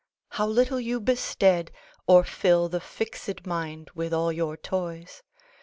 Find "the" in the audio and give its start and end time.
2.69-2.79